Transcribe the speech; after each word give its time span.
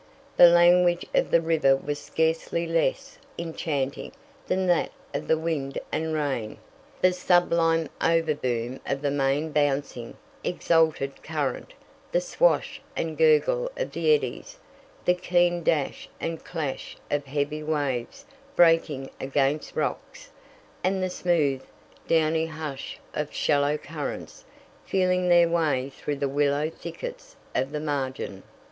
The 0.35 0.47
language 0.49 1.05
of 1.13 1.29
the 1.29 1.41
river 1.43 1.75
was 1.75 1.99
scarcely 1.99 2.65
less 2.65 3.19
enchanting 3.37 4.13
than 4.47 4.65
that 4.65 4.89
of 5.13 5.27
the 5.27 5.37
wind 5.37 5.77
and 5.91 6.11
rain; 6.15 6.57
the 7.01 7.13
sublime 7.13 7.87
overboom 8.01 8.79
of 8.87 9.03
the 9.03 9.11
main 9.11 9.51
bouncing, 9.51 10.17
exulting 10.43 11.11
current, 11.21 11.75
the 12.11 12.19
swash 12.19 12.81
and 12.95 13.15
gurgle 13.15 13.69
of 13.77 13.91
the 13.91 14.11
eddies, 14.15 14.57
the 15.05 15.13
keen 15.13 15.61
dash 15.61 16.09
and 16.19 16.43
clash 16.43 16.97
of 17.11 17.25
heavy 17.25 17.61
waves 17.61 18.25
breaking 18.55 19.11
against 19.19 19.75
rocks, 19.75 20.31
and 20.83 21.03
the 21.03 21.11
smooth, 21.11 21.61
downy 22.07 22.47
hush 22.47 22.97
of 23.13 23.31
shallow 23.31 23.77
currents 23.77 24.45
feeling 24.83 25.29
their 25.29 25.47
way 25.47 25.91
through 25.91 26.15
the 26.15 26.27
willow 26.27 26.71
thickets 26.71 27.35
of 27.53 27.71
the 27.71 27.79
margin. 27.79 28.41